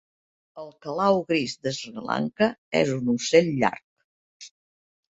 El 0.63 0.71
calau 0.85 1.21
gris 1.33 1.53
de 1.67 1.75
Sri 1.81 2.03
Lanka 2.09 2.49
és 2.83 2.97
un 2.99 3.15
ocell 3.17 3.55
llarg. 3.63 3.89